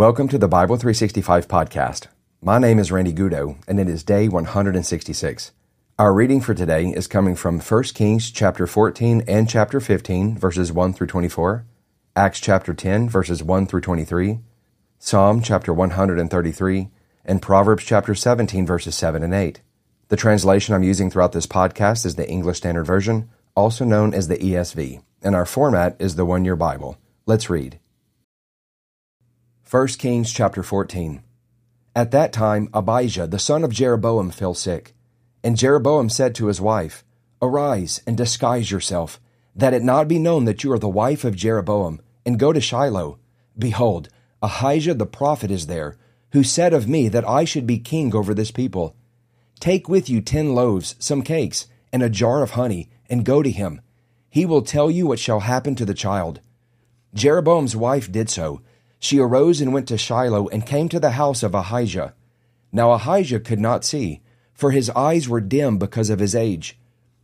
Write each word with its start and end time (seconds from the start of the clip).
Welcome 0.00 0.28
to 0.28 0.38
the 0.38 0.48
Bible 0.48 0.78
365 0.78 1.46
podcast. 1.46 2.06
My 2.40 2.58
name 2.58 2.78
is 2.78 2.90
Randy 2.90 3.12
Goudeau, 3.12 3.58
and 3.68 3.78
it 3.78 3.86
is 3.86 4.02
day 4.02 4.28
166. 4.28 5.52
Our 5.98 6.14
reading 6.14 6.40
for 6.40 6.54
today 6.54 6.86
is 6.86 7.06
coming 7.06 7.36
from 7.36 7.60
1 7.60 7.82
Kings 7.92 8.30
chapter 8.30 8.66
14 8.66 9.22
and 9.28 9.46
chapter 9.46 9.78
15, 9.78 10.38
verses 10.38 10.72
1 10.72 10.94
through 10.94 11.08
24, 11.08 11.66
Acts 12.16 12.40
chapter 12.40 12.72
10, 12.72 13.10
verses 13.10 13.42
1 13.42 13.66
through 13.66 13.82
23, 13.82 14.38
Psalm 14.98 15.42
chapter 15.42 15.70
133, 15.70 16.88
and 17.26 17.42
Proverbs 17.42 17.84
chapter 17.84 18.14
17, 18.14 18.64
verses 18.64 18.94
7 18.94 19.22
and 19.22 19.34
8. 19.34 19.60
The 20.08 20.16
translation 20.16 20.74
I'm 20.74 20.82
using 20.82 21.10
throughout 21.10 21.32
this 21.32 21.46
podcast 21.46 22.06
is 22.06 22.14
the 22.14 22.26
English 22.26 22.56
Standard 22.56 22.84
Version, 22.84 23.28
also 23.54 23.84
known 23.84 24.14
as 24.14 24.28
the 24.28 24.38
ESV, 24.38 25.02
and 25.20 25.34
our 25.34 25.44
format 25.44 25.94
is 25.98 26.16
the 26.16 26.24
One 26.24 26.46
Year 26.46 26.56
Bible. 26.56 26.96
Let's 27.26 27.50
read. 27.50 27.78
1 29.70 29.86
Kings 29.98 30.32
chapter 30.32 30.64
14. 30.64 31.22
At 31.94 32.10
that 32.10 32.32
time 32.32 32.68
Abijah 32.74 33.28
the 33.28 33.38
son 33.38 33.62
of 33.62 33.72
Jeroboam 33.72 34.30
fell 34.30 34.52
sick, 34.52 34.94
and 35.44 35.56
Jeroboam 35.56 36.08
said 36.08 36.34
to 36.34 36.48
his 36.48 36.60
wife, 36.60 37.04
Arise 37.40 38.02
and 38.04 38.16
disguise 38.16 38.72
yourself, 38.72 39.20
that 39.54 39.72
it 39.72 39.84
not 39.84 40.08
be 40.08 40.18
known 40.18 40.44
that 40.44 40.64
you 40.64 40.72
are 40.72 40.78
the 40.80 40.88
wife 40.88 41.22
of 41.22 41.36
Jeroboam, 41.36 42.00
and 42.26 42.36
go 42.36 42.52
to 42.52 42.60
Shiloh. 42.60 43.20
Behold, 43.56 44.08
Ahijah 44.42 44.94
the 44.94 45.06
prophet 45.06 45.52
is 45.52 45.68
there, 45.68 45.96
who 46.32 46.42
said 46.42 46.74
of 46.74 46.88
me 46.88 47.08
that 47.08 47.28
I 47.28 47.44
should 47.44 47.68
be 47.68 47.78
king 47.78 48.12
over 48.12 48.34
this 48.34 48.50
people. 48.50 48.96
Take 49.60 49.88
with 49.88 50.10
you 50.10 50.20
ten 50.20 50.52
loaves, 50.52 50.96
some 50.98 51.22
cakes, 51.22 51.68
and 51.92 52.02
a 52.02 52.10
jar 52.10 52.42
of 52.42 52.52
honey, 52.52 52.90
and 53.08 53.24
go 53.24 53.40
to 53.40 53.50
him. 53.52 53.80
He 54.30 54.44
will 54.44 54.62
tell 54.62 54.90
you 54.90 55.06
what 55.06 55.20
shall 55.20 55.40
happen 55.40 55.76
to 55.76 55.84
the 55.84 55.94
child. 55.94 56.40
Jeroboam's 57.14 57.76
wife 57.76 58.10
did 58.10 58.28
so 58.28 58.62
she 59.00 59.18
arose 59.18 59.60
and 59.60 59.72
went 59.72 59.88
to 59.88 59.98
Shiloh 59.98 60.46
and 60.48 60.64
came 60.64 60.88
to 60.90 61.00
the 61.00 61.12
house 61.12 61.42
of 61.42 61.54
Ahijah. 61.54 62.14
Now 62.70 62.92
Ahijah 62.92 63.40
could 63.40 63.58
not 63.58 63.84
see, 63.84 64.20
for 64.52 64.70
his 64.70 64.90
eyes 64.90 65.28
were 65.28 65.40
dim 65.40 65.78
because 65.78 66.10
of 66.10 66.20
his 66.20 66.34
age. 66.34 66.78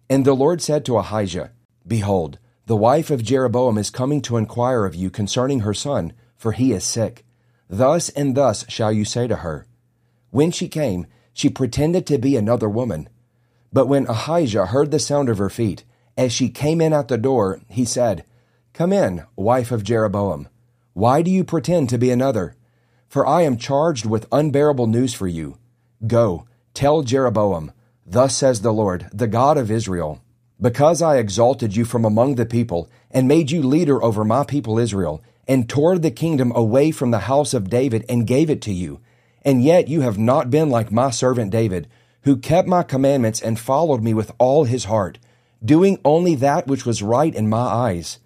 And 0.09 0.25
the 0.25 0.35
Lord 0.35 0.63
said 0.63 0.85
to 0.87 0.97
Ahijah, 0.97 1.53
Behold, 1.87 2.39
the 2.65 2.77
wife 2.77 3.11
of 3.11 3.23
Jeroboam 3.23 3.79
is 3.79 3.91
coming 3.91 4.23
to 4.23 4.39
inquire 4.39 4.87
of 4.87 4.95
you 4.95 5.11
concerning 5.11 5.61
her 5.61 5.75
son, 5.75 6.15
for 6.37 6.53
he 6.53 6.73
is 6.73 6.83
sick. 6.83 7.25
Thus 7.69 8.09
and 8.09 8.35
thus 8.35 8.65
shall 8.69 8.91
you 8.91 9.05
say 9.05 9.29
to 9.29 9.37
her. 9.37 9.67
When 10.31 10.51
she 10.51 10.69
came, 10.69 11.07
she 11.33 11.51
pretended 11.51 12.07
to 12.07 12.19
be 12.19 12.37
another 12.37 12.69
woman. 12.69 13.09
But 13.73 13.87
when 13.87 14.07
Ahijah 14.07 14.67
heard 14.67 14.91
the 14.91 14.99
sound 14.99 15.29
of 15.29 15.39
her 15.39 15.51
feet, 15.51 15.85
as 16.17 16.33
she 16.33 16.49
came 16.49 16.81
in 16.81 16.95
at 16.95 17.09
the 17.09 17.19
door, 17.19 17.61
he 17.69 17.85
said, 17.85 18.25
Come 18.73 18.93
in, 18.93 19.25
wife 19.37 19.71
of 19.71 19.85
Jeroboam. 19.85 20.49
Why 20.97 21.21
do 21.21 21.31
you 21.31 21.45
pretend 21.45 21.91
to 21.91 21.99
be 21.99 22.11
another? 22.11 22.57
For 23.07 23.27
I 23.27 23.43
am 23.43 23.59
charged 23.59 24.07
with 24.07 24.27
unbearable 24.33 24.87
news 24.87 25.13
for 25.13 25.29
you. 25.29 25.59
Go, 26.07 26.47
tell 26.73 27.03
Jeroboam, 27.03 27.73
Thus 28.07 28.35
says 28.35 28.63
the 28.63 28.73
Lord, 28.73 29.07
the 29.13 29.27
God 29.27 29.59
of 29.59 29.71
Israel, 29.71 30.23
Because 30.59 31.03
I 31.03 31.19
exalted 31.19 31.77
you 31.77 31.85
from 31.85 32.07
among 32.07 32.37
the 32.37 32.47
people, 32.47 32.89
and 33.11 33.29
made 33.29 33.51
you 33.51 33.63
leader 33.63 34.03
over 34.03 34.25
my 34.25 34.43
people 34.43 34.79
Israel, 34.79 35.23
and 35.47 35.69
tore 35.69 35.99
the 35.99 36.11
kingdom 36.11 36.51
away 36.57 36.93
from 36.93 37.11
the 37.11 37.29
house 37.29 37.53
of 37.53 37.69
David, 37.69 38.07
and 38.09 38.27
gave 38.27 38.49
it 38.49 38.63
to 38.63 38.73
you, 38.73 39.01
and 39.43 39.63
yet 39.63 39.89
you 39.89 40.01
have 40.01 40.17
not 40.17 40.51
been 40.51 40.71
like 40.71 40.91
my 40.91 41.11
servant 41.11 41.51
David, 41.51 41.89
who 42.23 42.39
kept 42.39 42.67
my 42.67 42.83
commandments 42.83 43.43
and 43.43 43.61
followed 43.61 44.03
me 44.03 44.15
with 44.15 44.33
all 44.39 44.65
his 44.65 44.85
heart, 44.85 45.19
doing 45.63 46.01
only 46.07 46.35
that 46.37 46.67
which 46.67 46.87
was 46.87 47.03
right 47.03 47.35
in 47.35 47.51
my 47.51 47.59
eyes. 47.59 48.19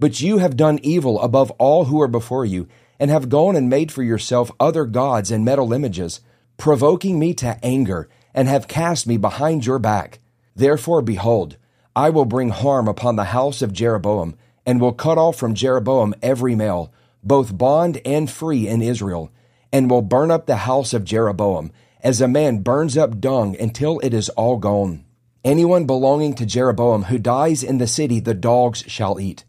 But 0.00 0.20
you 0.20 0.38
have 0.38 0.56
done 0.56 0.78
evil 0.82 1.20
above 1.20 1.50
all 1.52 1.86
who 1.86 2.00
are 2.00 2.08
before 2.08 2.44
you, 2.44 2.68
and 3.00 3.10
have 3.10 3.28
gone 3.28 3.56
and 3.56 3.68
made 3.68 3.90
for 3.90 4.02
yourself 4.02 4.50
other 4.60 4.84
gods 4.84 5.30
and 5.30 5.44
metal 5.44 5.72
images, 5.72 6.20
provoking 6.56 7.18
me 7.18 7.34
to 7.34 7.58
anger, 7.64 8.08
and 8.32 8.46
have 8.46 8.68
cast 8.68 9.06
me 9.06 9.16
behind 9.16 9.66
your 9.66 9.78
back. 9.78 10.20
Therefore, 10.54 11.02
behold, 11.02 11.56
I 11.96 12.10
will 12.10 12.24
bring 12.24 12.50
harm 12.50 12.86
upon 12.86 13.16
the 13.16 13.24
house 13.24 13.60
of 13.60 13.72
Jeroboam, 13.72 14.36
and 14.64 14.80
will 14.80 14.92
cut 14.92 15.18
off 15.18 15.36
from 15.36 15.54
Jeroboam 15.54 16.14
every 16.22 16.54
male, 16.54 16.92
both 17.24 17.56
bond 17.56 18.00
and 18.04 18.30
free 18.30 18.68
in 18.68 18.82
Israel, 18.82 19.32
and 19.72 19.90
will 19.90 20.02
burn 20.02 20.30
up 20.30 20.46
the 20.46 20.58
house 20.58 20.94
of 20.94 21.04
Jeroboam, 21.04 21.72
as 22.02 22.20
a 22.20 22.28
man 22.28 22.58
burns 22.58 22.96
up 22.96 23.20
dung 23.20 23.56
until 23.58 23.98
it 24.00 24.14
is 24.14 24.28
all 24.30 24.58
gone. 24.58 25.04
Anyone 25.44 25.86
belonging 25.86 26.34
to 26.34 26.46
Jeroboam 26.46 27.04
who 27.04 27.18
dies 27.18 27.64
in 27.64 27.78
the 27.78 27.86
city, 27.88 28.20
the 28.20 28.34
dogs 28.34 28.84
shall 28.86 29.18
eat 29.18 29.44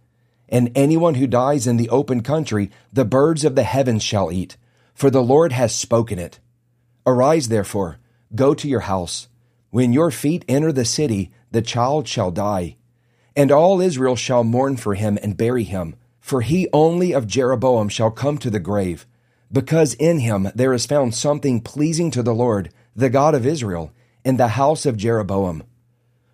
and 0.49 0.71
anyone 0.75 1.15
who 1.15 1.27
dies 1.27 1.67
in 1.67 1.77
the 1.77 1.89
open 1.89 2.21
country, 2.21 2.69
the 2.91 3.05
birds 3.05 3.45
of 3.45 3.55
the 3.55 3.63
heavens 3.63 4.03
shall 4.03 4.31
eat, 4.31 4.57
for 4.93 5.09
the 5.09 5.23
Lord 5.23 5.51
has 5.51 5.73
spoken 5.73 6.19
it. 6.19 6.39
Arise, 7.05 7.47
therefore, 7.47 7.99
go 8.35 8.53
to 8.53 8.67
your 8.67 8.81
house. 8.81 9.27
When 9.69 9.93
your 9.93 10.11
feet 10.11 10.43
enter 10.47 10.71
the 10.71 10.85
city, 10.85 11.31
the 11.51 11.61
child 11.61 12.07
shall 12.07 12.31
die. 12.31 12.75
And 13.35 13.51
all 13.51 13.79
Israel 13.79 14.15
shall 14.15 14.43
mourn 14.43 14.75
for 14.77 14.95
him 14.95 15.17
and 15.21 15.37
bury 15.37 15.63
him, 15.63 15.95
for 16.19 16.41
he 16.41 16.67
only 16.73 17.13
of 17.13 17.27
Jeroboam 17.27 17.89
shall 17.89 18.11
come 18.11 18.37
to 18.39 18.49
the 18.49 18.59
grave, 18.59 19.07
because 19.51 19.93
in 19.95 20.19
him 20.19 20.49
there 20.53 20.73
is 20.73 20.85
found 20.85 21.15
something 21.15 21.61
pleasing 21.61 22.11
to 22.11 22.21
the 22.21 22.35
Lord, 22.35 22.71
the 22.95 23.09
God 23.09 23.33
of 23.33 23.45
Israel, 23.45 23.91
in 24.25 24.37
the 24.37 24.49
house 24.49 24.85
of 24.85 24.97
Jeroboam. 24.97 25.63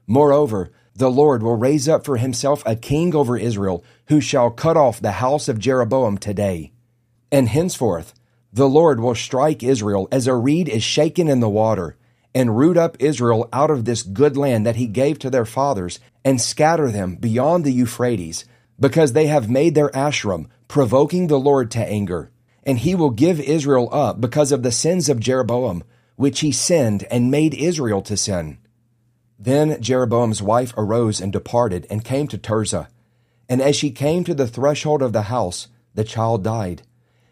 Moreover, 0.08 0.72
the 0.96 1.12
Lord 1.12 1.44
will 1.44 1.58
raise 1.58 1.90
up 1.90 2.06
for 2.06 2.18
himself 2.18 2.64
a 2.66 2.76
king 2.76 3.14
over 3.14 3.38
Israel, 3.38 3.84
who 4.08 4.22
shall 4.22 4.50
cut 4.50 4.78
off 4.78 5.02
the 5.02 5.14
house 5.14 5.50
of 5.50 5.60
Jeroboam 5.60 6.18
today. 6.18 6.72
And 7.32 7.50
henceforth, 7.50 8.14
the 8.54 8.70
Lord 8.70 9.02
will 9.02 9.16
strike 9.16 9.62
Israel 9.62 10.08
as 10.10 10.26
a 10.26 10.36
reed 10.36 10.70
is 10.70 10.84
shaken 10.84 11.28
in 11.28 11.42
the 11.42 11.50
water, 11.50 11.98
and 12.34 12.58
root 12.58 12.78
up 12.78 12.96
Israel 13.00 13.50
out 13.52 13.70
of 13.70 13.84
this 13.84 14.04
good 14.04 14.38
land 14.38 14.66
that 14.66 14.78
he 14.78 14.88
gave 14.88 15.20
to 15.20 15.30
their 15.30 15.46
fathers, 15.46 16.00
and 16.24 16.40
scatter 16.40 16.90
them 16.90 17.16
beyond 17.16 17.66
the 17.66 17.74
Euphrates, 17.74 18.46
because 18.80 19.12
they 19.12 19.28
have 19.28 19.50
made 19.50 19.76
their 19.76 19.90
Asherim, 19.90 20.48
provoking 20.70 21.28
the 21.28 21.40
Lord 21.40 21.72
to 21.72 21.86
anger. 21.86 22.32
And 22.64 22.80
he 22.80 22.96
will 22.96 23.10
give 23.10 23.40
Israel 23.42 23.90
up 23.92 24.22
because 24.22 24.54
of 24.54 24.64
the 24.64 24.72
sins 24.72 25.10
of 25.10 25.20
Jeroboam, 25.20 25.84
which 26.16 26.40
he 26.40 26.54
sinned 26.54 27.04
and 27.12 27.30
made 27.30 27.54
Israel 27.54 28.02
to 28.04 28.16
sin. 28.16 28.58
Then 29.38 29.82
Jeroboam's 29.82 30.42
wife 30.42 30.74
arose 30.78 31.20
and 31.20 31.32
departed 31.32 31.86
and 31.90 32.06
came 32.06 32.28
to 32.30 32.38
Tirzah. 32.38 32.88
And 33.50 33.62
as 33.62 33.76
she 33.76 33.92
came 33.92 34.24
to 34.24 34.34
the 34.34 34.48
threshold 34.48 35.02
of 35.02 35.14
the 35.14 35.24
house, 35.24 35.68
the 35.94 36.04
child 36.04 36.44
died. 36.44 36.84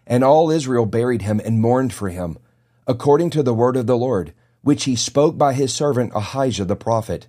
And 0.06 0.24
all 0.24 0.52
Israel 0.52 0.86
buried 0.86 1.22
him 1.22 1.42
and 1.44 1.62
mourned 1.62 1.94
for 1.94 2.10
him, 2.10 2.38
according 2.86 3.30
to 3.32 3.44
the 3.44 3.54
word 3.54 3.78
of 3.78 3.88
the 3.88 3.98
Lord, 3.98 4.34
which 4.62 4.84
he 4.84 4.96
spoke 4.96 5.38
by 5.38 5.54
his 5.54 5.74
servant 5.74 6.12
Ahijah 6.14 6.66
the 6.66 6.76
prophet. 6.76 7.28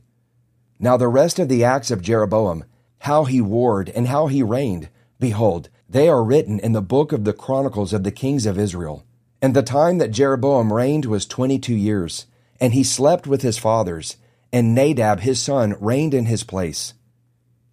Now 0.79 0.97
the 0.97 1.09
rest 1.09 1.39
of 1.39 1.49
the 1.49 1.65
acts 1.65 1.91
of 1.91 2.03
Jeroboam, 2.03 2.65
how 3.01 3.25
he 3.25 3.41
warred 3.41 3.91
and 3.91 4.09
how 4.09 4.27
he 4.27 4.43
reigned, 4.43 4.89
behold, 5.21 5.69
they 5.89 6.09
are 6.09 6.25
written 6.25 6.59
in 6.59 6.73
the 6.73 6.83
book 6.83 7.13
of 7.13 7.25
the 7.25 7.33
chronicles 7.33 7.93
of 7.93 8.03
the 8.03 8.11
kings 8.11 8.45
of 8.45 8.59
Israel. 8.59 9.05
And 9.41 9.55
the 9.55 9.63
time 9.63 9.99
that 9.99 10.11
Jeroboam 10.11 10.73
reigned 10.73 11.05
was 11.05 11.27
twenty 11.27 11.59
two 11.59 11.75
years, 11.75 12.27
and 12.61 12.75
he 12.75 12.83
slept 12.83 13.27
with 13.27 13.43
his 13.43 13.59
fathers 13.59 14.17
and 14.54 14.72
Nadab 14.72 15.19
his 15.19 15.42
son 15.42 15.75
reigned 15.81 16.15
in 16.15 16.26
his 16.26 16.44
place. 16.44 16.94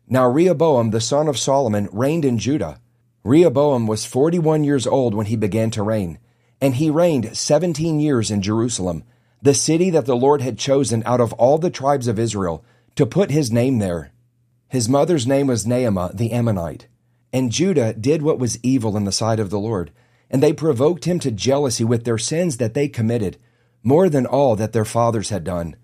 Now 0.07 0.27
Rehoboam 0.27 0.89
the 0.89 0.99
son 0.99 1.27
of 1.27 1.37
Solomon 1.37 1.87
reigned 1.91 2.25
in 2.25 2.39
Judah. 2.39 2.81
Rehoboam 3.23 3.85
was 3.85 4.03
forty 4.03 4.39
one 4.39 4.63
years 4.63 4.87
old 4.87 5.13
when 5.13 5.27
he 5.27 5.35
began 5.35 5.69
to 5.71 5.83
reign, 5.83 6.17
and 6.59 6.73
he 6.73 6.89
reigned 6.89 7.37
seventeen 7.37 7.99
years 7.99 8.31
in 8.31 8.41
Jerusalem, 8.41 9.03
the 9.43 9.53
city 9.53 9.91
that 9.91 10.07
the 10.07 10.15
Lord 10.15 10.41
had 10.41 10.57
chosen 10.57 11.03
out 11.05 11.21
of 11.21 11.33
all 11.33 11.59
the 11.59 11.69
tribes 11.69 12.07
of 12.07 12.17
Israel, 12.17 12.65
to 12.95 13.05
put 13.05 13.29
his 13.29 13.51
name 13.51 13.77
there. 13.77 14.11
His 14.67 14.89
mother's 14.89 15.27
name 15.27 15.45
was 15.45 15.67
Naamah 15.67 16.17
the 16.17 16.31
Ammonite. 16.31 16.87
And 17.31 17.51
Judah 17.51 17.93
did 17.93 18.23
what 18.23 18.39
was 18.39 18.57
evil 18.63 18.97
in 18.97 19.03
the 19.03 19.11
sight 19.11 19.39
of 19.39 19.51
the 19.51 19.59
Lord, 19.59 19.91
and 20.31 20.41
they 20.41 20.51
provoked 20.51 21.05
him 21.05 21.19
to 21.19 21.29
jealousy 21.29 21.83
with 21.83 22.05
their 22.05 22.17
sins 22.17 22.57
that 22.57 22.73
they 22.73 22.87
committed, 22.87 23.37
more 23.83 24.09
than 24.09 24.25
all 24.25 24.55
that 24.55 24.73
their 24.73 24.83
fathers 24.83 25.29
had 25.29 25.43
done. 25.43 25.75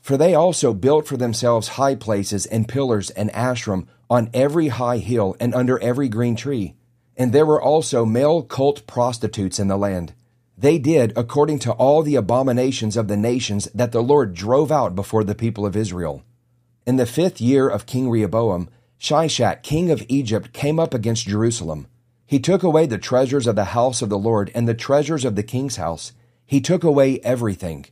For 0.00 0.16
they 0.16 0.34
also 0.34 0.72
built 0.72 1.06
for 1.06 1.16
themselves 1.16 1.68
high 1.68 1.94
places 1.94 2.46
and 2.46 2.68
pillars 2.68 3.10
and 3.10 3.30
Asherim 3.32 3.86
on 4.08 4.30
every 4.34 4.68
high 4.68 4.98
hill 4.98 5.36
and 5.38 5.54
under 5.54 5.78
every 5.78 6.08
green 6.08 6.36
tree. 6.36 6.74
And 7.16 7.32
there 7.32 7.46
were 7.46 7.60
also 7.60 8.04
male 8.04 8.42
cult 8.42 8.86
prostitutes 8.86 9.58
in 9.58 9.68
the 9.68 9.76
land. 9.76 10.14
They 10.56 10.78
did 10.78 11.12
according 11.16 11.60
to 11.60 11.72
all 11.72 12.02
the 12.02 12.16
abominations 12.16 12.96
of 12.96 13.08
the 13.08 13.16
nations 13.16 13.66
that 13.74 13.92
the 13.92 14.02
Lord 14.02 14.34
drove 14.34 14.72
out 14.72 14.94
before 14.94 15.24
the 15.24 15.34
people 15.34 15.64
of 15.64 15.76
Israel. 15.76 16.22
In 16.86 16.96
the 16.96 17.06
fifth 17.06 17.40
year 17.40 17.68
of 17.68 17.86
King 17.86 18.10
Rehoboam, 18.10 18.68
Shishak, 18.98 19.62
king 19.62 19.90
of 19.90 20.04
Egypt, 20.08 20.52
came 20.52 20.78
up 20.78 20.92
against 20.92 21.26
Jerusalem. 21.26 21.86
He 22.26 22.38
took 22.38 22.62
away 22.62 22.86
the 22.86 22.98
treasures 22.98 23.46
of 23.46 23.56
the 23.56 23.72
house 23.76 24.02
of 24.02 24.08
the 24.08 24.18
Lord 24.18 24.50
and 24.54 24.68
the 24.68 24.74
treasures 24.74 25.24
of 25.24 25.36
the 25.36 25.42
king's 25.42 25.76
house. 25.76 26.12
He 26.46 26.60
took 26.60 26.84
away 26.84 27.20
everything. 27.20 27.86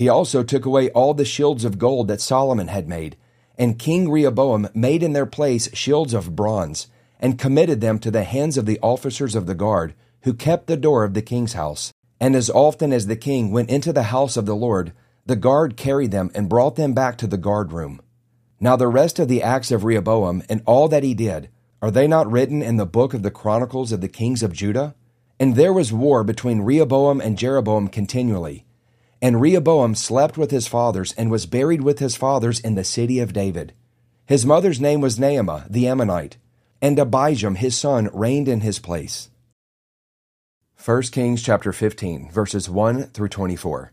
He 0.00 0.08
also 0.08 0.42
took 0.42 0.64
away 0.64 0.88
all 0.92 1.12
the 1.12 1.26
shields 1.26 1.62
of 1.62 1.76
gold 1.76 2.08
that 2.08 2.22
Solomon 2.22 2.68
had 2.68 2.88
made, 2.88 3.18
and 3.58 3.78
King 3.78 4.10
Rehoboam 4.10 4.70
made 4.72 5.02
in 5.02 5.12
their 5.12 5.26
place 5.26 5.68
shields 5.74 6.14
of 6.14 6.34
bronze, 6.34 6.86
and 7.18 7.38
committed 7.38 7.82
them 7.82 7.98
to 7.98 8.10
the 8.10 8.24
hands 8.24 8.56
of 8.56 8.64
the 8.64 8.78
officers 8.80 9.34
of 9.34 9.44
the 9.44 9.54
guard, 9.54 9.92
who 10.22 10.32
kept 10.32 10.68
the 10.68 10.76
door 10.78 11.04
of 11.04 11.12
the 11.12 11.20
king's 11.20 11.52
house. 11.52 11.92
And 12.18 12.34
as 12.34 12.48
often 12.48 12.94
as 12.94 13.08
the 13.08 13.14
king 13.14 13.50
went 13.52 13.68
into 13.68 13.92
the 13.92 14.04
house 14.04 14.38
of 14.38 14.46
the 14.46 14.56
Lord, 14.56 14.94
the 15.26 15.36
guard 15.36 15.76
carried 15.76 16.12
them 16.12 16.30
and 16.34 16.48
brought 16.48 16.76
them 16.76 16.94
back 16.94 17.18
to 17.18 17.26
the 17.26 17.36
guard 17.36 17.70
room. 17.70 18.00
Now 18.58 18.76
the 18.76 18.88
rest 18.88 19.18
of 19.18 19.28
the 19.28 19.42
acts 19.42 19.70
of 19.70 19.84
Rehoboam 19.84 20.42
and 20.48 20.62
all 20.64 20.88
that 20.88 21.04
he 21.04 21.12
did, 21.12 21.50
are 21.82 21.90
they 21.90 22.08
not 22.08 22.32
written 22.32 22.62
in 22.62 22.78
the 22.78 22.86
book 22.86 23.12
of 23.12 23.22
the 23.22 23.30
Chronicles 23.30 23.92
of 23.92 24.00
the 24.00 24.08
kings 24.08 24.42
of 24.42 24.54
Judah? 24.54 24.94
And 25.38 25.56
there 25.56 25.74
was 25.74 25.92
war 25.92 26.24
between 26.24 26.62
Rehoboam 26.62 27.20
and 27.20 27.36
Jeroboam 27.36 27.88
continually. 27.88 28.64
And 29.22 29.40
Rehoboam 29.40 29.94
slept 29.94 30.38
with 30.38 30.50
his 30.50 30.66
fathers 30.66 31.12
and 31.12 31.30
was 31.30 31.44
buried 31.44 31.82
with 31.82 31.98
his 31.98 32.16
fathers 32.16 32.58
in 32.58 32.74
the 32.74 32.84
city 32.84 33.18
of 33.18 33.34
David. 33.34 33.74
His 34.24 34.46
mother's 34.46 34.80
name 34.80 35.00
was 35.00 35.18
Naamah 35.18 35.70
the 35.70 35.86
Ammonite, 35.86 36.38
and 36.80 36.96
Abijam 36.96 37.56
his 37.56 37.76
son 37.76 38.08
reigned 38.14 38.48
in 38.48 38.60
his 38.60 38.78
place. 38.78 39.28
1 40.82 41.02
Kings 41.12 41.42
chapter 41.42 41.72
15 41.72 42.30
verses 42.30 42.70
1 42.70 43.08
through 43.08 43.28
24. 43.28 43.92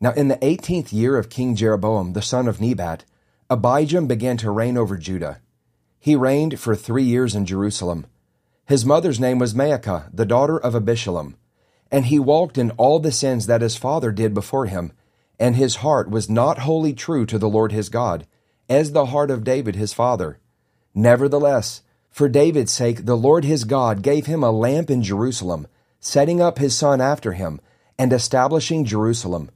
Now 0.00 0.12
in 0.12 0.28
the 0.28 0.36
18th 0.36 0.92
year 0.92 1.16
of 1.16 1.28
King 1.28 1.56
Jeroboam 1.56 2.12
the 2.12 2.22
son 2.22 2.46
of 2.46 2.60
Nebat, 2.60 3.04
Abijam 3.50 4.06
began 4.06 4.36
to 4.36 4.52
reign 4.52 4.76
over 4.76 4.96
Judah. 4.96 5.40
He 5.98 6.14
reigned 6.14 6.60
for 6.60 6.76
three 6.76 7.02
years 7.02 7.34
in 7.34 7.46
Jerusalem. 7.46 8.06
His 8.66 8.86
mother's 8.86 9.18
name 9.18 9.40
was 9.40 9.54
Maacah, 9.54 10.08
the 10.14 10.24
daughter 10.24 10.56
of 10.56 10.74
Abishalom. 10.74 11.34
And 11.90 12.06
he 12.06 12.18
walked 12.18 12.58
in 12.58 12.70
all 12.72 13.00
the 13.00 13.12
sins 13.12 13.46
that 13.46 13.62
his 13.62 13.76
father 13.76 14.12
did 14.12 14.34
before 14.34 14.66
him, 14.66 14.92
and 15.38 15.56
his 15.56 15.76
heart 15.76 16.10
was 16.10 16.30
not 16.30 16.60
wholly 16.60 16.92
true 16.92 17.26
to 17.26 17.38
the 17.38 17.48
Lord 17.48 17.72
his 17.72 17.88
God, 17.88 18.26
as 18.68 18.92
the 18.92 19.06
heart 19.06 19.30
of 19.30 19.44
David 19.44 19.76
his 19.76 19.92
father. 19.92 20.38
Nevertheless, 20.94 21.82
for 22.10 22.28
David's 22.28 22.72
sake, 22.72 23.06
the 23.06 23.16
Lord 23.16 23.44
his 23.44 23.64
God 23.64 24.02
gave 24.02 24.26
him 24.26 24.42
a 24.42 24.50
lamp 24.50 24.90
in 24.90 25.02
Jerusalem, 25.02 25.66
setting 25.98 26.40
up 26.40 26.58
his 26.58 26.76
son 26.76 27.00
after 27.00 27.32
him, 27.32 27.60
and 27.98 28.12
establishing 28.12 28.84
Jerusalem 28.84 29.50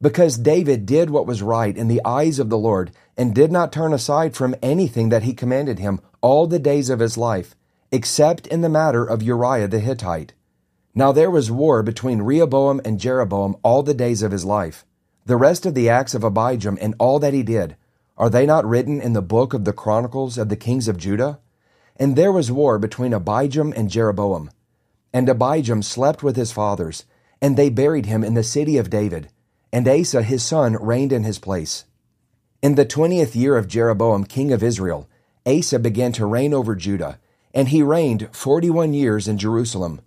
because 0.00 0.36
David 0.36 0.84
did 0.86 1.10
what 1.10 1.26
was 1.26 1.42
right 1.42 1.76
in 1.76 1.88
the 1.88 2.02
eyes 2.04 2.38
of 2.38 2.50
the 2.50 2.58
Lord 2.58 2.90
and 3.16 3.34
did 3.34 3.50
not 3.50 3.72
turn 3.72 3.92
aside 3.92 4.36
from 4.36 4.54
anything 4.62 5.08
that 5.08 5.22
he 5.22 5.32
commanded 5.32 5.78
him 5.78 6.00
all 6.20 6.46
the 6.46 6.58
days 6.58 6.90
of 6.90 7.00
his 7.00 7.16
life, 7.16 7.56
except 7.90 8.46
in 8.46 8.60
the 8.60 8.68
matter 8.68 9.04
of 9.04 9.22
Uriah 9.22 9.68
the 9.68 9.80
Hittite. 9.80 10.34
Now 10.96 11.12
there 11.12 11.30
was 11.30 11.48
war 11.48 11.84
between 11.84 12.22
Rehoboam 12.22 12.80
and 12.84 12.98
Jeroboam 12.98 13.54
all 13.62 13.84
the 13.84 13.94
days 13.94 14.22
of 14.22 14.32
his 14.32 14.44
life. 14.44 14.84
The 15.26 15.36
rest 15.36 15.64
of 15.64 15.74
the 15.74 15.88
acts 15.88 16.14
of 16.14 16.22
Abijam 16.22 16.76
and 16.80 16.96
all 16.98 17.20
that 17.20 17.34
he 17.34 17.44
did, 17.44 17.76
are 18.18 18.30
they 18.30 18.46
not 18.46 18.66
written 18.66 19.00
in 19.00 19.12
the 19.12 19.22
book 19.22 19.54
of 19.54 19.64
the 19.64 19.72
Chronicles 19.72 20.38
of 20.38 20.48
the 20.48 20.56
kings 20.56 20.88
of 20.88 20.96
Judah? 20.96 21.38
And 21.96 22.16
there 22.16 22.32
was 22.32 22.50
war 22.50 22.80
between 22.80 23.12
Abijam 23.12 23.72
and 23.76 23.88
Jeroboam. 23.88 24.50
And 25.12 25.28
Abijam 25.28 25.84
slept 25.84 26.24
with 26.24 26.34
his 26.34 26.50
fathers, 26.50 27.04
and 27.40 27.56
they 27.56 27.70
buried 27.70 28.06
him 28.06 28.24
in 28.24 28.34
the 28.34 28.42
city 28.42 28.76
of 28.76 28.90
David 28.90 29.28
and 29.76 29.86
Asa 29.86 30.22
his 30.22 30.42
son 30.42 30.74
reigned 30.80 31.12
in 31.12 31.24
his 31.24 31.38
place. 31.38 31.84
In 32.62 32.76
the 32.76 32.86
twentieth 32.86 33.36
year 33.36 33.58
of 33.58 33.68
Jeroboam 33.68 34.24
king 34.24 34.50
of 34.50 34.62
Israel, 34.62 35.06
Asa 35.44 35.78
began 35.78 36.12
to 36.12 36.24
reign 36.24 36.54
over 36.54 36.74
Judah, 36.74 37.18
and 37.52 37.68
he 37.68 37.82
reigned 37.82 38.28
forty 38.32 38.70
one 38.70 38.94
years 38.94 39.28
in 39.28 39.36
Jerusalem. 39.36 40.00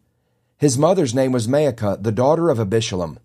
His 0.60 0.78
mother's 0.78 1.16
name 1.16 1.32
was 1.32 1.48
Maacah, 1.48 2.04
the 2.04 2.12
daughter 2.12 2.50
of 2.50 2.58
Abishalom. 2.58 3.18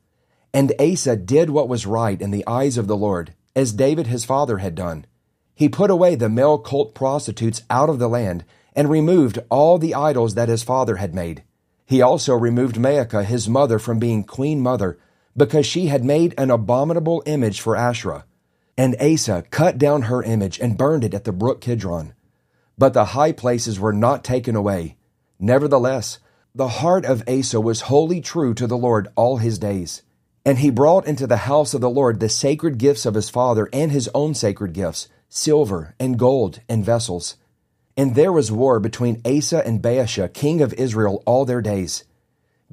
And 0.52 0.72
Asa 0.80 1.16
did 1.16 1.50
what 1.50 1.68
was 1.68 1.84
right 1.84 2.22
in 2.22 2.30
the 2.30 2.46
eyes 2.46 2.78
of 2.78 2.86
the 2.86 2.96
Lord, 2.96 3.34
as 3.56 3.72
David 3.72 4.06
his 4.06 4.24
father 4.24 4.58
had 4.58 4.76
done. 4.76 5.04
He 5.52 5.68
put 5.68 5.90
away 5.90 6.14
the 6.14 6.28
male 6.28 6.58
cult 6.58 6.94
prostitutes 6.94 7.62
out 7.68 7.90
of 7.90 7.98
the 7.98 8.08
land, 8.08 8.44
and 8.76 8.88
removed 8.88 9.40
all 9.50 9.78
the 9.78 9.96
idols 9.96 10.34
that 10.34 10.48
his 10.48 10.62
father 10.62 10.96
had 10.96 11.12
made. 11.12 11.42
He 11.84 12.00
also 12.00 12.34
removed 12.34 12.76
Maacah 12.76 13.24
his 13.24 13.48
mother 13.48 13.80
from 13.80 13.98
being 13.98 14.22
queen 14.22 14.60
mother 14.60 14.96
because 15.36 15.66
she 15.66 15.86
had 15.86 16.04
made 16.04 16.34
an 16.38 16.52
abominable 16.52 17.20
image 17.26 17.60
for 17.60 17.74
Asherah. 17.74 18.26
And 18.78 18.94
Asa 19.02 19.42
cut 19.50 19.76
down 19.76 20.02
her 20.02 20.22
image 20.22 20.60
and 20.60 20.78
burned 20.78 21.02
it 21.02 21.14
at 21.14 21.24
the 21.24 21.32
brook 21.32 21.60
Kidron. 21.60 22.14
But 22.78 22.92
the 22.92 23.06
high 23.06 23.32
places 23.32 23.80
were 23.80 23.92
not 23.92 24.22
taken 24.22 24.54
away. 24.54 24.96
Nevertheless, 25.40 26.20
the 26.56 26.68
heart 26.68 27.04
of 27.04 27.28
Asa 27.28 27.60
was 27.60 27.80
wholly 27.82 28.20
true 28.20 28.54
to 28.54 28.68
the 28.68 28.78
Lord 28.78 29.08
all 29.16 29.38
his 29.38 29.58
days. 29.58 30.04
And 30.46 30.58
he 30.58 30.70
brought 30.70 31.04
into 31.04 31.26
the 31.26 31.48
house 31.48 31.74
of 31.74 31.80
the 31.80 31.90
Lord 31.90 32.20
the 32.20 32.28
sacred 32.28 32.78
gifts 32.78 33.04
of 33.04 33.14
his 33.14 33.28
father 33.28 33.68
and 33.72 33.90
his 33.90 34.08
own 34.14 34.34
sacred 34.34 34.72
gifts, 34.72 35.08
silver 35.28 35.96
and 35.98 36.16
gold 36.16 36.60
and 36.68 36.84
vessels. 36.84 37.36
And 37.96 38.14
there 38.14 38.30
was 38.30 38.52
war 38.52 38.78
between 38.78 39.20
Asa 39.24 39.66
and 39.66 39.82
Baasha, 39.82 40.32
king 40.32 40.62
of 40.62 40.72
Israel, 40.74 41.24
all 41.26 41.44
their 41.44 41.60
days. 41.60 42.04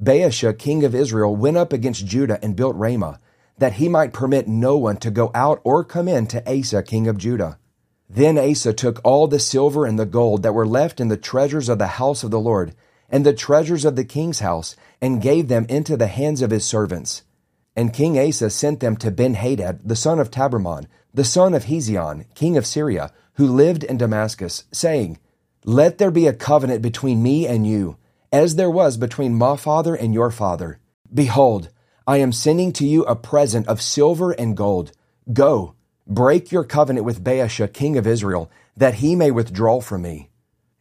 Baasha, 0.00 0.56
king 0.56 0.84
of 0.84 0.94
Israel, 0.94 1.34
went 1.34 1.56
up 1.56 1.72
against 1.72 2.06
Judah 2.06 2.38
and 2.40 2.54
built 2.54 2.76
Ramah, 2.76 3.18
that 3.58 3.74
he 3.74 3.88
might 3.88 4.12
permit 4.12 4.46
no 4.46 4.76
one 4.76 4.98
to 4.98 5.10
go 5.10 5.32
out 5.34 5.60
or 5.64 5.82
come 5.82 6.06
in 6.06 6.28
to 6.28 6.48
Asa, 6.48 6.84
king 6.84 7.08
of 7.08 7.18
Judah. 7.18 7.58
Then 8.08 8.38
Asa 8.38 8.74
took 8.74 9.00
all 9.02 9.26
the 9.26 9.40
silver 9.40 9.86
and 9.86 9.98
the 9.98 10.06
gold 10.06 10.44
that 10.44 10.54
were 10.54 10.66
left 10.66 11.00
in 11.00 11.08
the 11.08 11.16
treasures 11.16 11.68
of 11.68 11.78
the 11.78 11.98
house 11.98 12.22
of 12.22 12.30
the 12.30 12.40
Lord, 12.40 12.76
and 13.12 13.24
the 13.24 13.34
treasures 13.34 13.84
of 13.84 13.94
the 13.94 14.04
king's 14.04 14.40
house, 14.40 14.74
and 15.00 15.22
gave 15.22 15.48
them 15.48 15.66
into 15.68 15.96
the 15.96 16.06
hands 16.06 16.40
of 16.40 16.50
his 16.50 16.64
servants. 16.64 17.22
And 17.76 17.92
King 17.92 18.18
Asa 18.18 18.50
sent 18.50 18.80
them 18.80 18.96
to 18.96 19.10
Benhadad, 19.10 19.80
the 19.84 19.94
son 19.94 20.18
of 20.18 20.30
Tabrimmon, 20.30 20.88
the 21.14 21.24
son 21.24 21.54
of 21.54 21.66
Hezion, 21.66 22.24
king 22.34 22.56
of 22.56 22.66
Syria, 22.66 23.12
who 23.34 23.46
lived 23.46 23.84
in 23.84 23.98
Damascus, 23.98 24.64
saying, 24.72 25.18
Let 25.64 25.98
there 25.98 26.10
be 26.10 26.26
a 26.26 26.32
covenant 26.32 26.82
between 26.82 27.22
me 27.22 27.46
and 27.46 27.66
you, 27.66 27.98
as 28.32 28.56
there 28.56 28.70
was 28.70 28.96
between 28.96 29.34
my 29.34 29.56
father 29.56 29.94
and 29.94 30.14
your 30.14 30.30
father. 30.30 30.78
Behold, 31.12 31.68
I 32.06 32.16
am 32.18 32.32
sending 32.32 32.72
to 32.74 32.86
you 32.86 33.04
a 33.04 33.14
present 33.14 33.68
of 33.68 33.82
silver 33.82 34.32
and 34.32 34.56
gold. 34.56 34.92
Go, 35.32 35.74
break 36.06 36.50
your 36.50 36.64
covenant 36.64 37.04
with 37.04 37.22
Baasha, 37.22 37.72
king 37.72 37.96
of 37.96 38.06
Israel, 38.06 38.50
that 38.76 38.94
he 38.94 39.14
may 39.14 39.30
withdraw 39.30 39.80
from 39.80 40.02
me. 40.02 40.30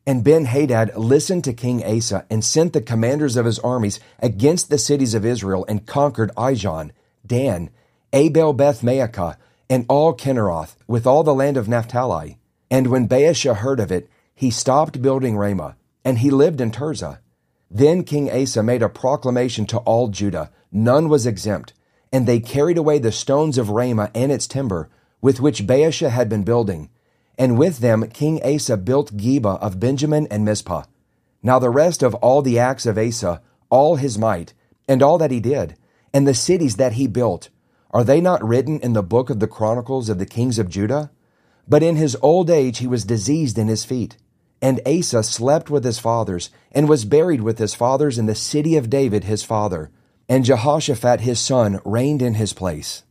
And 0.05 0.23
Ben 0.23 0.45
Hadad 0.45 0.95
listened 0.97 1.43
to 1.43 1.53
King 1.53 1.85
Asa 1.85 2.25
and 2.29 2.43
sent 2.43 2.73
the 2.73 2.81
commanders 2.81 3.35
of 3.35 3.45
his 3.45 3.59
armies 3.59 3.99
against 4.19 4.69
the 4.69 4.79
cities 4.79 5.13
of 5.13 5.25
Israel 5.25 5.65
and 5.69 5.85
conquered 5.85 6.31
Ijon, 6.35 6.91
Dan, 7.25 7.69
Abel 8.11 8.53
Beth 8.53 8.81
Maacah, 8.81 9.37
and 9.69 9.85
all 9.87 10.13
Chinneroth, 10.13 10.75
with 10.87 11.05
all 11.05 11.23
the 11.23 11.35
land 11.35 11.55
of 11.55 11.69
Naphtali. 11.69 12.39
And 12.69 12.87
when 12.87 13.07
Baasha 13.07 13.55
heard 13.57 13.79
of 13.79 13.91
it, 13.91 14.09
he 14.33 14.49
stopped 14.49 15.01
building 15.01 15.37
Ramah, 15.37 15.75
and 16.03 16.17
he 16.17 16.31
lived 16.31 16.61
in 16.61 16.71
Tirzah. 16.71 17.19
Then 17.69 18.03
King 18.03 18.29
Asa 18.29 18.63
made 18.63 18.81
a 18.81 18.89
proclamation 18.89 19.65
to 19.67 19.77
all 19.79 20.07
Judah, 20.07 20.51
none 20.71 21.09
was 21.09 21.25
exempt, 21.27 21.73
and 22.11 22.27
they 22.27 22.39
carried 22.39 22.77
away 22.77 22.97
the 22.99 23.11
stones 23.11 23.57
of 23.57 23.69
Ramah 23.69 24.11
and 24.15 24.31
its 24.31 24.47
timber, 24.47 24.89
with 25.21 25.39
which 25.39 25.67
Baasha 25.67 26.09
had 26.09 26.27
been 26.27 26.43
building. 26.43 26.89
And 27.41 27.57
with 27.57 27.79
them 27.79 28.07
King 28.09 28.39
Asa 28.43 28.77
built 28.77 29.17
Geba 29.17 29.59
of 29.61 29.79
Benjamin 29.79 30.27
and 30.29 30.45
Mizpah. 30.45 30.83
Now 31.41 31.57
the 31.57 31.71
rest 31.71 32.03
of 32.03 32.13
all 32.13 32.43
the 32.43 32.59
acts 32.59 32.85
of 32.85 32.99
Asa, 32.99 33.41
all 33.71 33.95
his 33.95 34.15
might, 34.15 34.53
and 34.87 35.01
all 35.01 35.17
that 35.17 35.31
he 35.31 35.39
did, 35.39 35.75
and 36.13 36.27
the 36.27 36.35
cities 36.35 36.75
that 36.75 36.93
he 36.93 37.07
built, 37.07 37.49
are 37.89 38.03
they 38.03 38.21
not 38.21 38.47
written 38.47 38.79
in 38.81 38.93
the 38.93 39.01
book 39.01 39.31
of 39.31 39.39
the 39.39 39.47
Chronicles 39.47 40.07
of 40.07 40.19
the 40.19 40.25
kings 40.27 40.59
of 40.59 40.69
Judah? 40.69 41.09
But 41.67 41.81
in 41.81 41.95
his 41.95 42.15
old 42.21 42.51
age 42.51 42.77
he 42.77 42.85
was 42.85 43.05
diseased 43.05 43.57
in 43.57 43.69
his 43.69 43.85
feet. 43.85 44.17
And 44.61 44.79
Asa 44.85 45.23
slept 45.23 45.71
with 45.71 45.83
his 45.83 45.97
fathers, 45.97 46.51
and 46.71 46.87
was 46.87 47.05
buried 47.05 47.41
with 47.41 47.57
his 47.57 47.73
fathers 47.73 48.19
in 48.19 48.27
the 48.27 48.35
city 48.35 48.77
of 48.77 48.87
David 48.87 49.23
his 49.23 49.43
father. 49.43 49.89
And 50.29 50.45
Jehoshaphat 50.45 51.21
his 51.21 51.39
son 51.39 51.79
reigned 51.83 52.21
in 52.21 52.35
his 52.35 52.53
place. 52.53 53.01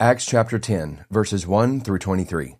Acts 0.00 0.24
chapter 0.24 0.58
10, 0.58 1.04
verses 1.10 1.46
1 1.46 1.82
through 1.82 1.98
23. 1.98 2.56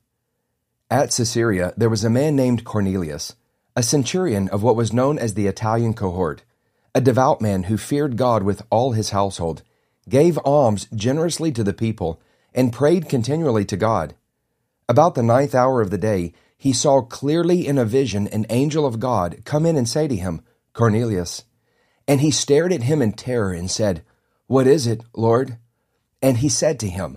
At 0.93 1.11
Caesarea 1.13 1.73
there 1.75 1.89
was 1.89 2.05
a 2.05 2.11
man 2.11 2.37
named 2.37 2.65
Cornelius, 2.65 3.35
a 3.75 3.83
centurion 3.83 4.51
of 4.51 4.63
what 4.63 4.77
was 4.77 4.93
known 4.93 5.19
as 5.19 5.33
the 5.33 5.47
Italian 5.47 5.95
cohort, 5.95 6.43
a 6.95 7.01
devout 7.01 7.41
man 7.41 7.63
who 7.63 7.79
feared 7.79 8.19
God 8.19 8.43
with 8.43 8.61
all 8.69 8.93
his 8.93 9.09
household, 9.09 9.63
gave 10.07 10.39
alms 10.45 10.89
generously 10.95 11.51
to 11.53 11.65
the 11.65 11.73
people, 11.73 12.21
and 12.53 12.75
prayed 12.75 13.09
continually 13.09 13.65
to 13.65 13.77
God. 13.79 14.15
About 14.87 15.15
the 15.15 15.23
ninth 15.23 15.55
hour 15.55 15.81
of 15.81 15.89
the 15.89 15.97
day, 15.97 16.35
he 16.59 16.75
saw 16.75 17.01
clearly 17.01 17.67
in 17.67 17.79
a 17.79 17.87
vision 17.87 18.27
an 18.27 18.45
angel 18.51 18.85
of 18.85 19.01
God 19.01 19.47
come 19.47 19.65
in 19.65 19.79
and 19.79 19.89
say 19.89 20.07
to 20.07 20.15
him, 20.15 20.43
Cornelius. 20.75 21.45
And 22.07 22.21
he 22.21 22.31
stared 22.31 22.71
at 22.71 22.83
him 22.83 23.01
in 23.01 23.15
terror 23.15 23.55
and 23.55 23.71
said, 23.71 24.05
What 24.47 24.67
is 24.67 24.87
it, 24.87 25.01
Lord? 25.15 25.57
And 26.21 26.37
he 26.37 26.51
said 26.51 26.79
to 26.81 26.89
him, 26.91 27.17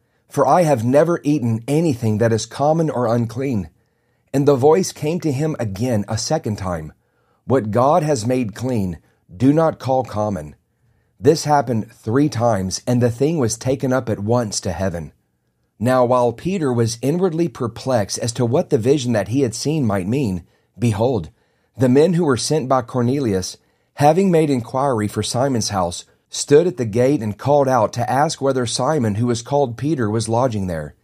for 0.31 0.47
I 0.47 0.63
have 0.63 0.83
never 0.83 1.19
eaten 1.23 1.63
anything 1.67 2.17
that 2.19 2.33
is 2.33 2.45
common 2.45 2.89
or 2.89 3.13
unclean. 3.13 3.69
And 4.33 4.47
the 4.47 4.55
voice 4.55 4.91
came 4.91 5.19
to 5.19 5.31
him 5.31 5.55
again 5.59 6.05
a 6.07 6.17
second 6.17 6.57
time, 6.57 6.93
What 7.45 7.71
God 7.71 8.01
has 8.03 8.25
made 8.25 8.55
clean, 8.55 8.99
do 9.35 9.51
not 9.51 9.79
call 9.79 10.03
common. 10.03 10.55
This 11.19 11.43
happened 11.43 11.91
three 11.91 12.29
times, 12.29 12.81
and 12.87 13.01
the 13.01 13.11
thing 13.11 13.37
was 13.37 13.57
taken 13.57 13.93
up 13.93 14.09
at 14.09 14.19
once 14.19 14.59
to 14.61 14.71
heaven. 14.71 15.11
Now, 15.77 16.05
while 16.05 16.31
Peter 16.31 16.71
was 16.71 16.97
inwardly 17.01 17.47
perplexed 17.47 18.19
as 18.19 18.31
to 18.33 18.45
what 18.45 18.69
the 18.69 18.77
vision 18.77 19.13
that 19.13 19.27
he 19.27 19.41
had 19.41 19.53
seen 19.53 19.85
might 19.85 20.07
mean, 20.07 20.45
behold, 20.79 21.29
the 21.77 21.89
men 21.89 22.13
who 22.13 22.23
were 22.23 22.37
sent 22.37 22.69
by 22.69 22.81
Cornelius 22.81 23.57
having 23.95 24.31
made 24.31 24.49
inquiry 24.49 25.07
for 25.07 25.21
Simon's 25.21 25.69
house, 25.69 26.05
stood 26.33 26.65
at 26.65 26.77
the 26.77 26.85
gate 26.85 27.21
and 27.21 27.37
called 27.37 27.67
out 27.67 27.91
to 27.91 28.09
ask 28.09 28.41
whether 28.41 28.65
Simon, 28.65 29.15
who 29.15 29.27
was 29.27 29.41
called 29.41 29.77
Peter, 29.77 30.09
was 30.09 30.29
lodging 30.29 30.67
there. 30.67 30.95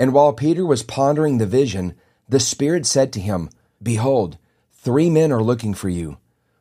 And 0.00 0.12
while 0.12 0.32
Peter 0.32 0.66
was 0.66 0.82
pondering 0.82 1.38
the 1.38 1.46
vision, 1.46 1.94
the 2.28 2.40
Spirit 2.40 2.84
said 2.84 3.12
to 3.12 3.20
him, 3.20 3.50
Behold, 3.80 4.36
three 4.72 5.08
men 5.08 5.30
are 5.30 5.42
looking 5.42 5.74
for 5.74 5.88
you. 5.88 6.18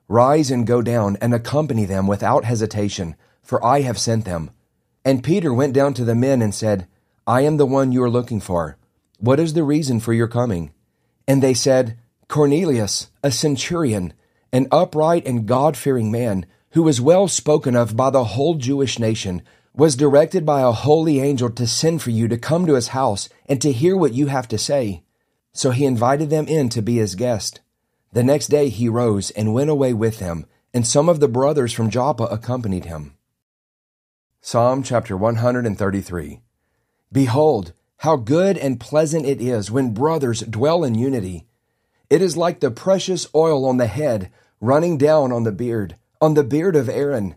Rise 0.08 0.51
and 0.51 0.67
go 0.67 0.84
down 0.84 1.17
and 1.22 1.34
accompany 1.34 1.86
them 1.86 2.05
without 2.05 2.46
hesitation, 2.46 3.15
for 3.41 3.65
I 3.65 3.82
have 3.82 3.98
sent 3.98 4.25
them. 4.25 4.51
And 5.03 5.24
Peter 5.24 5.51
went 5.51 5.74
down 5.74 5.96
to 5.96 6.05
the 6.05 6.15
men 6.15 6.43
and 6.43 6.53
said, 6.53 6.88
I 7.25 7.41
am 7.41 7.58
the 7.58 7.65
one 7.65 7.91
you 7.91 8.03
are 8.03 8.10
looking 8.12 8.39
for. 8.39 8.77
What 9.17 9.39
is 9.39 9.53
the 9.53 9.63
reason 9.63 10.00
for 10.00 10.13
your 10.13 10.27
coming? 10.27 10.72
And 11.27 11.41
they 11.41 11.55
said, 11.55 11.98
Cornelius, 12.27 13.10
a 13.24 13.32
centurion, 13.32 14.13
an 14.51 14.67
upright 14.72 15.25
and 15.25 15.48
God 15.48 15.75
fearing 15.75 16.12
man, 16.12 16.46
who 16.74 16.84
was 16.84 17.00
well 17.00 17.27
spoken 17.27 17.75
of 17.75 17.96
by 17.96 18.10
the 18.10 18.24
whole 18.24 18.56
Jewish 18.56 19.00
nation, 19.00 19.42
was 19.75 19.96
directed 19.96 20.46
by 20.46 20.62
a 20.62 20.72
holy 20.72 21.20
angel 21.20 21.50
to 21.51 21.65
send 21.68 22.01
for 22.01 22.10
you 22.10 22.27
to 22.27 22.38
come 22.38 22.65
to 22.65 22.74
his 22.74 22.89
house 22.89 23.30
and 23.48 23.62
to 23.62 23.72
hear 23.72 23.96
what 23.96 24.13
you 24.13 24.27
have 24.27 24.48
to 24.48 24.58
say. 24.58 25.03
So 25.51 25.72
he 25.72 25.86
invited 25.86 26.30
them 26.30 26.48
in 26.48 26.70
to 26.70 26.82
be 26.82 26.98
his 26.98 27.15
guest. 27.15 27.62
The 28.12 28.24
next 28.24 28.48
day 28.48 28.70
he 28.70 28.89
rose 28.89 29.30
and 29.32 29.53
went 29.53 29.70
away 29.70 29.94
with 29.94 30.20
them, 30.20 30.46
and 30.74 30.86
some 30.86 31.10
of 31.10 31.20
the 31.20 31.27
brothers 31.27 31.74
from 31.74 31.89
Joppa 31.89 32.24
accompanied 32.25 32.86
him. 32.86 33.15
Psalm 34.42 34.84
chapter 34.84 35.15
133 35.15 36.42
Behold, 37.12 37.74
how 37.98 38.15
good 38.15 38.58
and 38.58 38.80
pleasant 38.80 39.25
it 39.25 39.39
is 39.39 39.70
when 39.70 39.94
brothers 39.94 40.42
dwell 40.42 40.84
in 40.84 40.96
unity. 40.96 41.46
It 42.10 42.22
is 42.22 42.36
like 42.36 42.60
the 42.60 42.72
precious 42.72 43.27
oil 43.36 43.65
on 43.65 43.77
the 43.77 43.88
head 43.88 44.32
running 44.60 44.98
down 44.98 45.32
on 45.32 45.44
the 45.44 45.51
beard, 45.51 45.98
on 46.24 46.36
the 46.36 46.44
beard 46.44 46.77
of 46.77 46.88
Aaron, 46.88 47.36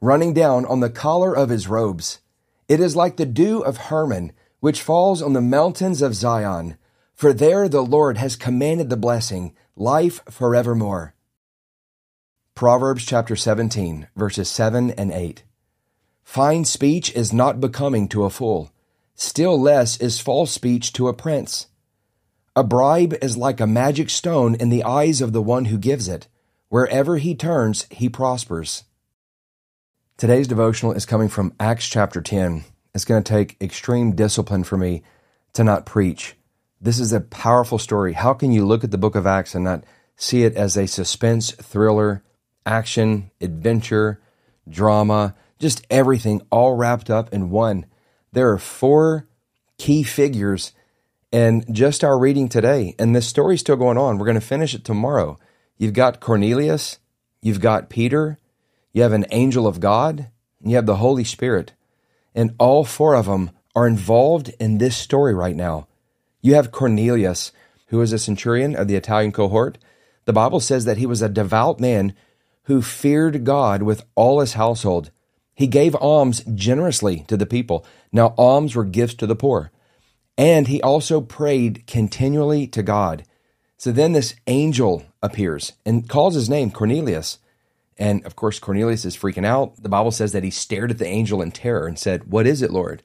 running 0.00 0.32
down 0.32 0.64
on 0.66 0.78
the 0.78 0.88
collar 0.88 1.36
of 1.36 1.48
his 1.48 1.66
robes. 1.66 2.20
It 2.68 2.78
is 2.78 2.94
like 2.94 3.16
the 3.16 3.26
dew 3.26 3.58
of 3.64 3.88
Hermon, 3.88 4.30
which 4.60 4.80
falls 4.80 5.20
on 5.20 5.32
the 5.32 5.40
mountains 5.40 6.02
of 6.02 6.14
Zion. 6.14 6.76
For 7.16 7.32
there 7.32 7.68
the 7.68 7.82
Lord 7.82 8.16
has 8.16 8.36
commanded 8.36 8.90
the 8.90 8.96
blessing, 8.96 9.56
life 9.74 10.20
forevermore. 10.30 11.16
Proverbs 12.54 13.04
chapter 13.04 13.34
17, 13.34 14.06
verses 14.14 14.48
7 14.48 14.92
and 14.92 15.10
8. 15.10 15.42
Fine 16.22 16.64
speech 16.64 17.12
is 17.16 17.32
not 17.32 17.60
becoming 17.60 18.06
to 18.06 18.22
a 18.22 18.30
fool, 18.30 18.70
still 19.16 19.60
less 19.60 19.96
is 19.96 20.20
false 20.20 20.52
speech 20.52 20.92
to 20.92 21.08
a 21.08 21.12
prince. 21.12 21.66
A 22.54 22.62
bribe 22.62 23.16
is 23.20 23.36
like 23.36 23.58
a 23.58 23.66
magic 23.66 24.08
stone 24.08 24.54
in 24.54 24.68
the 24.68 24.84
eyes 24.84 25.20
of 25.20 25.32
the 25.32 25.42
one 25.42 25.64
who 25.64 25.76
gives 25.76 26.06
it. 26.06 26.28
Wherever 26.70 27.16
he 27.16 27.34
turns, 27.34 27.86
he 27.90 28.10
prospers. 28.10 28.84
Today's 30.18 30.46
devotional 30.46 30.92
is 30.92 31.06
coming 31.06 31.28
from 31.28 31.54
Acts 31.58 31.88
chapter 31.88 32.20
10. 32.20 32.64
It's 32.94 33.06
going 33.06 33.22
to 33.22 33.32
take 33.32 33.56
extreme 33.58 34.14
discipline 34.14 34.64
for 34.64 34.76
me 34.76 35.02
to 35.54 35.64
not 35.64 35.86
preach. 35.86 36.34
This 36.78 36.98
is 36.98 37.10
a 37.12 37.20
powerful 37.20 37.78
story. 37.78 38.12
How 38.12 38.34
can 38.34 38.52
you 38.52 38.66
look 38.66 38.84
at 38.84 38.90
the 38.90 38.98
book 38.98 39.14
of 39.14 39.26
Acts 39.26 39.54
and 39.54 39.64
not 39.64 39.84
see 40.16 40.44
it 40.44 40.54
as 40.56 40.76
a 40.76 40.86
suspense, 40.86 41.52
thriller, 41.52 42.22
action, 42.66 43.30
adventure, 43.40 44.20
drama, 44.68 45.34
just 45.58 45.86
everything 45.88 46.42
all 46.50 46.76
wrapped 46.76 47.08
up 47.08 47.32
in 47.32 47.48
one? 47.48 47.86
There 48.32 48.52
are 48.52 48.58
four 48.58 49.26
key 49.78 50.02
figures 50.02 50.72
in 51.32 51.64
just 51.72 52.04
our 52.04 52.18
reading 52.18 52.50
today, 52.50 52.94
and 52.98 53.16
this 53.16 53.26
story's 53.26 53.60
still 53.60 53.76
going 53.76 53.96
on. 53.96 54.18
We're 54.18 54.26
going 54.26 54.34
to 54.34 54.42
finish 54.42 54.74
it 54.74 54.84
tomorrow. 54.84 55.38
You've 55.78 55.92
got 55.94 56.20
Cornelius, 56.20 56.98
you've 57.40 57.60
got 57.60 57.88
Peter, 57.88 58.38
you 58.92 59.02
have 59.02 59.12
an 59.12 59.26
angel 59.30 59.66
of 59.66 59.78
God, 59.78 60.28
and 60.60 60.70
you 60.70 60.76
have 60.76 60.86
the 60.86 60.96
Holy 60.96 61.24
Spirit. 61.24 61.72
And 62.34 62.54
all 62.58 62.84
four 62.84 63.14
of 63.14 63.26
them 63.26 63.52
are 63.76 63.86
involved 63.86 64.50
in 64.58 64.78
this 64.78 64.96
story 64.96 65.34
right 65.34 65.54
now. 65.54 65.86
You 66.42 66.54
have 66.54 66.72
Cornelius, 66.72 67.52
who 67.86 68.00
is 68.00 68.12
a 68.12 68.18
centurion 68.18 68.74
of 68.74 68.88
the 68.88 68.96
Italian 68.96 69.30
cohort. 69.30 69.78
The 70.24 70.32
Bible 70.32 70.60
says 70.60 70.84
that 70.84 70.98
he 70.98 71.06
was 71.06 71.22
a 71.22 71.28
devout 71.28 71.78
man 71.78 72.14
who 72.64 72.82
feared 72.82 73.44
God 73.44 73.82
with 73.82 74.04
all 74.14 74.40
his 74.40 74.54
household. 74.54 75.10
He 75.54 75.66
gave 75.66 75.94
alms 75.96 76.42
generously 76.54 77.24
to 77.28 77.36
the 77.36 77.46
people. 77.46 77.86
Now, 78.12 78.34
alms 78.36 78.74
were 78.74 78.84
gifts 78.84 79.14
to 79.14 79.26
the 79.26 79.36
poor. 79.36 79.70
And 80.36 80.68
he 80.68 80.82
also 80.82 81.20
prayed 81.20 81.86
continually 81.86 82.66
to 82.68 82.82
God. 82.82 83.24
So 83.78 83.92
then 83.92 84.12
this 84.12 84.34
angel 84.48 85.04
appears 85.22 85.72
and 85.86 86.08
calls 86.08 86.34
his 86.34 86.50
name 86.50 86.72
Cornelius. 86.72 87.38
And 87.96 88.26
of 88.26 88.34
course, 88.34 88.58
Cornelius 88.58 89.04
is 89.04 89.16
freaking 89.16 89.46
out. 89.46 89.80
The 89.80 89.88
Bible 89.88 90.10
says 90.10 90.32
that 90.32 90.44
he 90.44 90.50
stared 90.50 90.90
at 90.90 90.98
the 90.98 91.06
angel 91.06 91.40
in 91.40 91.52
terror 91.52 91.86
and 91.86 91.98
said, 91.98 92.30
What 92.30 92.46
is 92.46 92.60
it, 92.60 92.72
Lord? 92.72 93.04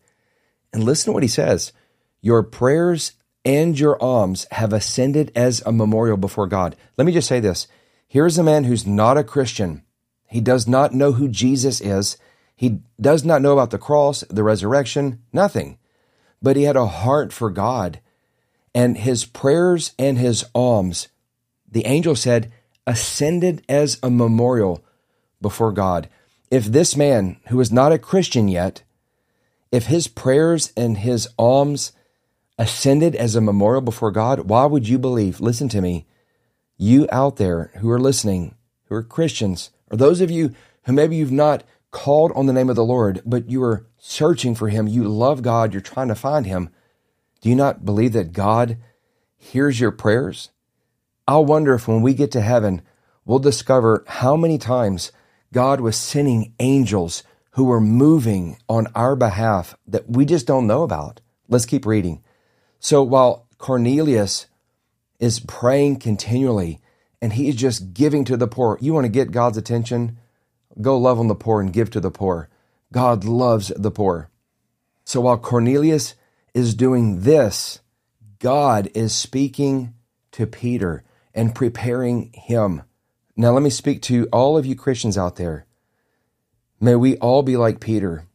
And 0.74 0.84
listen 0.84 1.06
to 1.06 1.12
what 1.14 1.24
he 1.24 1.30
says 1.30 1.74
Your 2.22 2.42
prayers 2.42 3.14
and 3.46 3.80
your 3.80 4.02
alms 4.02 4.48
have 4.52 4.74
ascended 4.74 5.32
as 5.36 5.62
a 5.66 5.72
memorial 5.72 6.18
before 6.18 6.48
God. 6.48 6.76
Let 6.98 7.06
me 7.06 7.14
just 7.14 7.28
say 7.28 7.40
this 7.40 7.68
here's 8.08 8.40
a 8.40 8.44
man 8.44 8.64
who's 8.64 8.86
not 8.86 9.18
a 9.18 9.24
Christian. 9.24 9.84
He 10.28 10.42
does 10.42 10.68
not 10.68 10.94
know 10.94 11.12
who 11.12 11.28
Jesus 11.28 11.82
is. 11.82 12.18
He 12.56 12.82
does 13.00 13.24
not 13.24 13.44
know 13.44 13.54
about 13.54 13.70
the 13.70 13.78
cross, 13.78 14.22
the 14.30 14.44
resurrection, 14.44 15.22
nothing. 15.32 15.78
But 16.42 16.56
he 16.56 16.64
had 16.64 16.76
a 16.76 16.88
heart 16.88 17.32
for 17.32 17.52
God 17.52 18.00
and 18.74 18.98
his 18.98 19.26
prayers 19.26 19.94
and 20.00 20.18
his 20.18 20.46
alms, 20.56 21.08
the 21.70 21.86
angel 21.86 22.16
said, 22.16 22.52
ascended 22.86 23.64
as 23.70 23.98
a 24.04 24.10
memorial 24.10 24.84
before 25.42 25.72
God. 25.72 26.10
If 26.52 26.66
this 26.66 26.96
man, 26.96 27.38
who 27.48 27.60
is 27.60 27.72
not 27.72 27.92
a 27.92 27.98
Christian 27.98 28.48
yet, 28.48 28.84
if 29.72 29.88
his 29.88 30.08
prayers 30.08 30.72
and 30.78 30.98
his 31.00 31.28
alms 31.38 31.94
ascended 32.60 33.16
as 33.16 33.36
a 33.36 33.42
memorial 33.42 33.82
before 33.82 34.12
God, 34.12 34.42
why 34.42 34.66
would 34.66 34.88
you 34.88 35.00
believe? 35.00 35.40
Listen 35.40 35.68
to 35.70 35.82
me. 35.82 36.06
You 36.78 37.08
out 37.12 37.38
there 37.38 37.72
who 37.80 37.90
are 37.90 38.00
listening, 38.00 38.56
who 38.86 38.96
are 38.96 39.04
Christians, 39.04 39.72
or 39.90 39.98
those 39.98 40.22
of 40.22 40.30
you 40.30 40.54
who 40.84 40.94
maybe 40.94 41.16
you've 41.16 41.32
not 41.32 41.64
called 41.92 42.32
on 42.34 42.46
the 42.46 42.54
name 42.54 42.70
of 42.70 42.76
the 42.76 42.84
Lord, 42.84 43.22
but 43.26 43.50
you 43.50 43.64
are 43.64 43.86
searching 43.98 44.54
for 44.56 44.70
him, 44.70 44.88
you 44.88 45.08
love 45.08 45.42
God, 45.42 45.74
you're 45.74 45.82
trying 45.82 46.10
to 46.10 46.16
find 46.16 46.46
him. 46.46 46.70
Do 47.44 47.50
you 47.50 47.56
not 47.56 47.84
believe 47.84 48.14
that 48.14 48.32
God 48.32 48.78
hears 49.36 49.78
your 49.78 49.92
prayers? 49.92 50.52
I'll 51.28 51.44
wonder 51.44 51.74
if 51.74 51.90
when 51.90 52.02
we 52.02 52.14
get 52.14 52.32
to 52.32 52.42
heaven, 52.42 52.82
we'll 53.26 53.40
discover 53.40 54.06
how 54.08 54.38
many 54.38 54.58
times 54.58 55.12
God 55.52 55.82
was 55.82 55.98
sending 55.98 56.54
angels 56.62 57.22
who 57.52 57.66
were 57.66 57.82
moving 57.82 58.56
on 58.70 58.88
our 58.96 59.18
behalf 59.18 59.76
that 59.86 60.10
we 60.10 60.24
just 60.24 60.48
don't 60.48 60.68
know 60.68 60.84
about. 60.84 61.20
Let's 61.50 61.66
keep 61.66 61.86
reading. 61.86 62.24
So 62.80 63.04
while 63.04 63.46
Cornelius 63.58 64.48
is 65.20 65.42
praying 65.42 65.98
continually 65.98 66.80
and 67.22 67.34
he 67.34 67.50
is 67.50 67.56
just 67.58 67.94
giving 67.94 68.24
to 68.24 68.38
the 68.38 68.48
poor, 68.48 68.78
you 68.80 68.94
want 68.94 69.04
to 69.04 69.10
get 69.10 69.32
God's 69.32 69.58
attention? 69.58 70.18
Go 70.80 70.98
love 70.98 71.20
on 71.20 71.28
the 71.28 71.36
poor 71.36 71.60
and 71.60 71.74
give 71.74 71.90
to 71.90 72.00
the 72.00 72.10
poor. 72.10 72.48
God 72.94 73.26
loves 73.26 73.68
the 73.76 73.92
poor. 73.92 74.30
So 75.04 75.20
while 75.20 75.38
Cornelius 75.38 76.16
is 76.54 76.76
doing 76.76 77.22
this, 77.22 77.80
God 78.40 78.90
is 78.94 79.14
speaking 79.14 79.94
to 80.34 80.46
Peter 80.46 81.04
and 81.34 81.56
preparing 81.56 82.32
him. 82.34 82.84
Now, 83.36 83.52
let 83.52 83.64
me 83.64 83.70
speak 83.70 84.02
to 84.04 84.28
all 84.32 84.58
of 84.58 84.66
you 84.66 84.76
Christians 84.76 85.18
out 85.18 85.38
there. 85.38 85.66
May 86.80 86.96
we 86.96 87.18
all 87.18 87.42
be 87.42 87.58
like 87.58 87.80
Peter, 87.80 88.28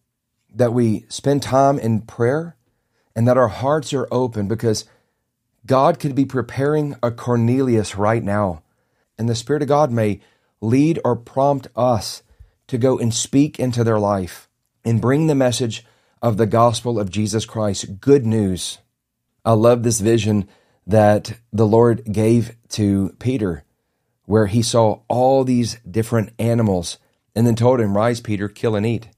that 0.55 0.73
we 0.73 1.05
spend 1.09 1.43
time 1.43 1.79
in 1.79 2.01
prayer 2.01 2.57
and 3.15 3.29
that 3.29 3.37
our 3.37 3.49
hearts 3.49 3.93
are 3.93 4.09
open 4.11 4.49
because 4.49 4.87
God 5.67 6.01
could 6.01 6.15
be 6.15 6.25
preparing 6.25 6.97
a 7.03 7.11
Cornelius 7.11 7.97
right 7.97 8.23
now. 8.23 8.63
And 9.19 9.29
the 9.29 9.35
Spirit 9.35 9.63
of 9.63 9.69
God 9.69 9.93
may 9.93 10.21
lead 10.61 10.99
or 11.05 11.15
prompt 11.15 11.69
us 11.77 12.23
to 12.69 12.79
go 12.79 12.99
and 12.99 13.13
speak 13.13 13.59
into 13.59 13.85
their 13.85 13.99
life 13.99 14.49
and 14.85 15.01
bring 15.01 15.27
the 15.27 15.35
message 15.35 15.85
of 16.21 16.37
the 16.37 16.47
gospel 16.47 16.99
of 16.99 17.11
Jesus 17.11 17.45
Christ, 17.45 18.01
good 18.01 18.27
news. 18.27 18.79
I 19.45 19.53
love 19.53 19.83
this 19.83 20.01
vision 20.01 20.49
that 20.87 21.39
the 21.53 21.67
Lord 21.67 22.05
gave 22.11 22.57
to 22.71 23.15
Peter, 23.19 23.65
where 24.25 24.47
he 24.47 24.63
saw 24.63 25.01
all 25.09 25.45
these 25.45 25.77
different 25.89 26.33
animals 26.39 26.99
and 27.35 27.47
then 27.47 27.55
told 27.55 27.81
him, 27.81 27.97
Rise, 27.97 28.21
Peter, 28.21 28.49
kill 28.49 28.75
and 28.75 28.85
eat. 28.85 29.09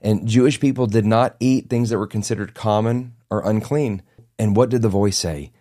And 0.00 0.26
Jewish 0.26 0.58
people 0.58 0.86
did 0.86 1.04
not 1.04 1.36
eat 1.38 1.68
things 1.68 1.90
that 1.90 1.98
were 1.98 2.06
considered 2.06 2.54
common 2.54 3.14
or 3.30 3.48
unclean. 3.48 4.02
And 4.38 4.56
what 4.56 4.70
did 4.70 4.82
the 4.82 4.88
voice 4.88 5.18
say? 5.18 5.52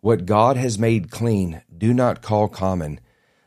What 0.00 0.26
God 0.26 0.56
has 0.56 0.78
made 0.78 1.10
clean, 1.10 1.62
do 1.76 1.94
not 1.94 2.22
call 2.22 2.48
common. 2.48 3.00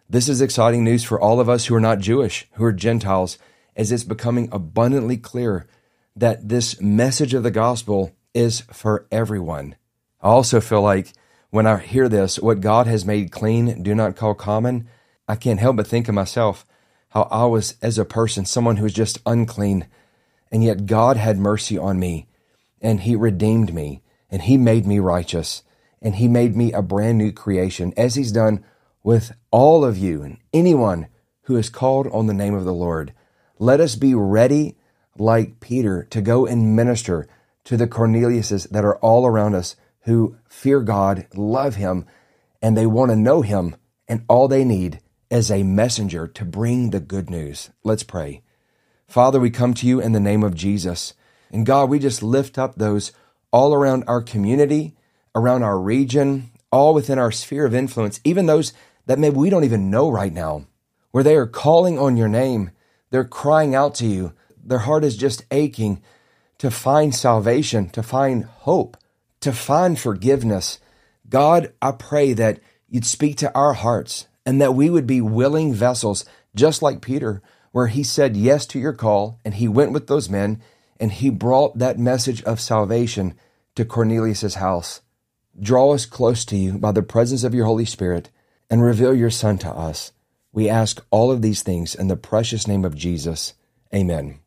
This 0.09 0.27
is 0.27 0.41
exciting 0.41 0.83
news 0.83 1.03
for 1.03 1.19
all 1.19 1.39
of 1.39 1.49
us 1.49 1.65
who 1.65 1.75
are 1.75 1.81
not 1.81 1.99
Jewish, 1.99 2.47
who 2.53 2.63
are 2.65 2.73
Gentiles, 2.73 3.37
as 3.75 3.91
it's 3.91 4.03
becoming 4.03 4.49
abundantly 4.51 5.17
clear 5.17 5.67
that 6.15 6.47
this 6.47 6.79
message 6.79 7.33
of 7.33 7.43
the 7.43 7.51
gospel 7.51 8.11
is 8.33 8.61
for 8.71 9.05
everyone. 9.11 9.75
I 10.21 10.27
also 10.27 10.61
feel 10.61 10.81
like 10.81 11.13
when 11.49 11.67
I 11.67 11.77
hear 11.77 12.09
this, 12.09 12.39
what 12.39 12.61
God 12.61 12.87
has 12.87 13.05
made 13.05 13.31
clean, 13.31 13.83
do 13.83 13.93
not 13.93 14.15
call 14.15 14.33
common, 14.33 14.87
I 15.27 15.35
can't 15.35 15.59
help 15.59 15.77
but 15.77 15.87
think 15.87 16.07
of 16.07 16.15
myself 16.15 16.65
how 17.09 17.29
I 17.31 17.45
was, 17.45 17.75
as 17.81 17.97
a 17.97 18.03
person, 18.03 18.45
someone 18.45 18.75
who 18.75 18.83
was 18.83 18.93
just 18.93 19.21
unclean, 19.25 19.87
and 20.51 20.61
yet 20.61 20.85
God 20.85 21.15
had 21.15 21.37
mercy 21.37 21.77
on 21.77 21.97
me, 21.97 22.27
and 22.81 22.99
He 22.99 23.15
redeemed 23.15 23.73
me, 23.73 24.01
and 24.29 24.41
He 24.41 24.57
made 24.57 24.85
me 24.85 24.99
righteous, 24.99 25.63
and 26.01 26.15
He 26.15 26.27
made 26.27 26.57
me 26.57 26.73
a 26.73 26.81
brand 26.81 27.17
new 27.17 27.31
creation, 27.31 27.93
as 27.95 28.15
He's 28.15 28.33
done 28.33 28.65
with 29.01 29.31
all 29.49 29.85
of 29.85 29.97
you 29.97 30.23
and 30.23 30.39
anyone 30.51 31.07
who 31.43 31.55
is 31.55 31.69
called 31.69 32.07
on 32.07 32.27
the 32.27 32.33
name 32.33 32.53
of 32.53 32.65
the 32.65 32.73
Lord. 32.73 33.13
Let 33.59 33.79
us 33.79 33.95
be 33.95 34.13
ready 34.13 34.75
like 35.17 35.59
Peter 35.59 36.03
to 36.09 36.21
go 36.21 36.45
and 36.45 36.75
minister 36.75 37.27
to 37.65 37.77
the 37.77 37.87
Corneliuses 37.87 38.69
that 38.69 38.85
are 38.85 38.97
all 38.97 39.25
around 39.25 39.55
us 39.55 39.75
who 40.01 40.37
fear 40.47 40.81
God, 40.81 41.27
love 41.33 41.75
Him, 41.75 42.05
and 42.61 42.77
they 42.77 42.85
want 42.85 43.11
to 43.11 43.15
know 43.15 43.41
Him, 43.41 43.75
and 44.07 44.23
all 44.27 44.47
they 44.47 44.63
need 44.63 44.99
is 45.29 45.49
a 45.49 45.63
messenger 45.63 46.27
to 46.27 46.45
bring 46.45 46.91
the 46.91 46.99
good 46.99 47.29
news. 47.29 47.71
Let's 47.83 48.03
pray. 48.03 48.43
Father, 49.07 49.39
we 49.39 49.49
come 49.49 49.73
to 49.75 49.87
you 49.87 49.99
in 49.99 50.11
the 50.11 50.19
name 50.19 50.43
of 50.43 50.55
Jesus. 50.55 51.13
And 51.51 51.65
God, 51.65 51.89
we 51.89 51.99
just 51.99 52.23
lift 52.23 52.57
up 52.57 52.75
those 52.75 53.11
all 53.51 53.73
around 53.73 54.03
our 54.07 54.21
community, 54.21 54.95
around 55.33 55.63
our 55.63 55.79
region, 55.79 56.51
all 56.71 56.93
within 56.93 57.17
our 57.17 57.31
sphere 57.31 57.65
of 57.65 57.73
influence, 57.73 58.19
even 58.23 58.45
those 58.45 58.73
that 59.05 59.19
maybe 59.19 59.37
we 59.37 59.49
don't 59.49 59.63
even 59.63 59.89
know 59.89 60.09
right 60.09 60.33
now, 60.33 60.65
where 61.11 61.23
they 61.23 61.35
are 61.35 61.47
calling 61.47 61.97
on 61.97 62.17
your 62.17 62.27
name. 62.27 62.71
They're 63.11 63.23
crying 63.23 63.73
out 63.73 63.95
to 63.95 64.05
you 64.05 64.33
their 64.65 64.79
heart 64.79 65.03
is 65.03 65.15
just 65.15 65.45
aching 65.51 66.01
to 66.57 66.71
find 66.71 67.13
salvation, 67.13 67.89
to 67.89 68.01
find 68.01 68.45
hope, 68.45 68.97
to 69.41 69.51
find 69.51 69.99
forgiveness. 69.99 70.79
God, 71.29 71.71
I 71.81 71.91
pray 71.91 72.33
that 72.33 72.59
you'd 72.89 73.05
speak 73.05 73.37
to 73.37 73.53
our 73.53 73.73
hearts 73.73 74.27
and 74.45 74.59
that 74.61 74.75
we 74.75 74.89
would 74.89 75.07
be 75.07 75.21
willing 75.21 75.73
vessels, 75.73 76.25
just 76.55 76.81
like 76.81 77.01
Peter, 77.01 77.41
where 77.71 77.87
he 77.87 78.03
said 78.03 78.37
yes 78.37 78.65
to 78.67 78.79
your 78.79 78.93
call 78.93 79.39
and 79.43 79.55
he 79.55 79.67
went 79.67 79.91
with 79.91 80.07
those 80.07 80.29
men 80.29 80.61
and 80.99 81.11
he 81.11 81.29
brought 81.29 81.77
that 81.77 81.99
message 81.99 82.41
of 82.43 82.59
salvation 82.59 83.35
to 83.75 83.85
Cornelius's 83.85 84.55
house. 84.55 85.01
Draw 85.59 85.93
us 85.93 86.05
close 86.05 86.45
to 86.45 86.55
you 86.55 86.77
by 86.77 86.91
the 86.91 87.03
presence 87.03 87.43
of 87.43 87.53
your 87.53 87.65
Holy 87.65 87.85
Spirit 87.85 88.29
and 88.69 88.81
reveal 88.81 89.13
your 89.13 89.29
Son 89.29 89.57
to 89.59 89.69
us. 89.69 90.11
We 90.51 90.69
ask 90.69 91.05
all 91.11 91.31
of 91.31 91.41
these 91.41 91.63
things 91.63 91.95
in 91.95 92.07
the 92.07 92.15
precious 92.15 92.67
name 92.67 92.85
of 92.85 92.95
Jesus. 92.95 93.53
Amen. 93.93 94.39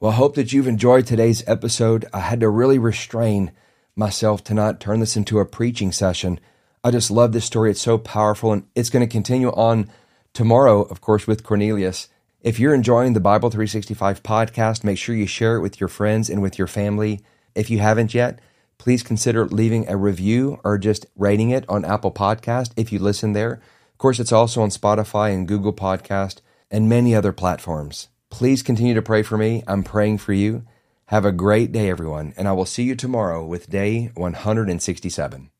Well, 0.00 0.10
I 0.10 0.16
hope 0.16 0.34
that 0.34 0.52
you've 0.52 0.66
enjoyed 0.66 1.06
today's 1.06 1.44
episode. 1.46 2.04
I 2.12 2.20
had 2.20 2.40
to 2.40 2.48
really 2.48 2.78
restrain 2.78 3.52
myself 3.94 4.42
to 4.44 4.54
not 4.54 4.80
turn 4.80 4.98
this 5.00 5.16
into 5.16 5.38
a 5.38 5.46
preaching 5.46 5.92
session. 5.92 6.40
I 6.82 6.90
just 6.90 7.12
love 7.12 7.32
this 7.32 7.44
story. 7.44 7.70
It's 7.70 7.80
so 7.80 7.96
powerful, 7.96 8.52
and 8.52 8.66
it's 8.74 8.90
going 8.90 9.06
to 9.06 9.10
continue 9.10 9.50
on 9.50 9.88
tomorrow, 10.32 10.82
of 10.82 11.00
course, 11.00 11.26
with 11.26 11.44
Cornelius. 11.44 12.08
If 12.40 12.58
you're 12.58 12.74
enjoying 12.74 13.12
the 13.12 13.20
Bible 13.20 13.50
365 13.50 14.22
podcast, 14.22 14.82
make 14.82 14.98
sure 14.98 15.14
you 15.14 15.26
share 15.26 15.56
it 15.56 15.60
with 15.60 15.80
your 15.80 15.88
friends 15.88 16.28
and 16.28 16.42
with 16.42 16.58
your 16.58 16.66
family. 16.66 17.20
If 17.54 17.70
you 17.70 17.78
haven't 17.78 18.12
yet, 18.12 18.40
please 18.78 19.04
consider 19.04 19.46
leaving 19.46 19.88
a 19.88 19.96
review 19.96 20.60
or 20.64 20.76
just 20.76 21.06
rating 21.16 21.50
it 21.50 21.64
on 21.68 21.84
Apple 21.84 22.12
Podcast 22.12 22.72
if 22.76 22.92
you 22.92 22.98
listen 22.98 23.32
there. 23.32 23.62
Of 23.92 23.98
course, 23.98 24.18
it's 24.18 24.32
also 24.32 24.60
on 24.60 24.70
Spotify 24.70 25.32
and 25.32 25.48
Google 25.48 25.72
Podcast 25.72 26.40
and 26.68 26.88
many 26.88 27.14
other 27.14 27.32
platforms. 27.32 28.08
Please 28.34 28.64
continue 28.64 28.94
to 28.94 29.00
pray 29.00 29.22
for 29.22 29.38
me. 29.38 29.62
I'm 29.68 29.84
praying 29.84 30.18
for 30.18 30.32
you. 30.32 30.64
Have 31.06 31.24
a 31.24 31.30
great 31.30 31.70
day, 31.70 31.88
everyone, 31.88 32.34
and 32.36 32.48
I 32.48 32.52
will 32.52 32.66
see 32.66 32.82
you 32.82 32.96
tomorrow 32.96 33.46
with 33.46 33.70
day 33.70 34.10
167. 34.16 35.50